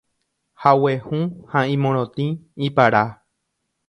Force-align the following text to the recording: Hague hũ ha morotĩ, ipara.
Hague 0.63 0.93
hũ 1.09 1.19
ha 1.51 1.59
morotĩ, 1.83 2.27
ipara. 2.69 3.03